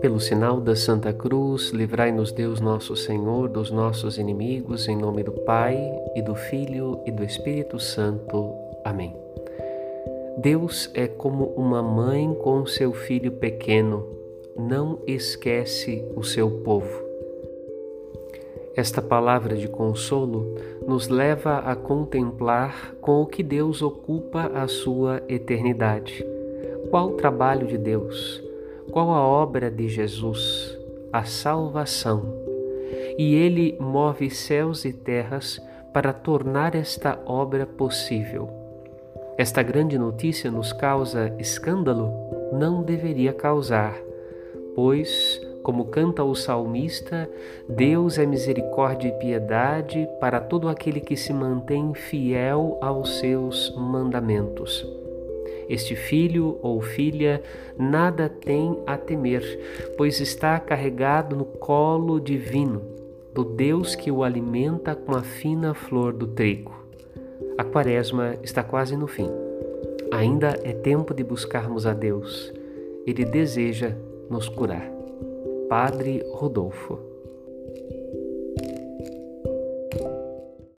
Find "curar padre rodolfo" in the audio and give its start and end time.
74.48-77.15